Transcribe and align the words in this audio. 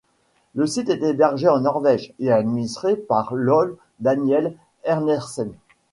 Le 0.55 0.65
site 0.65 0.89
est 0.89 1.03
hébergé 1.03 1.47
en 1.47 1.59
Norvège 1.59 2.11
et 2.17 2.25
est 2.25 2.31
administré 2.31 2.95
par 2.95 3.35
l' 3.35 3.51
Ole 3.51 3.77
Daniel 3.99 4.55
Enersen. 4.83 5.53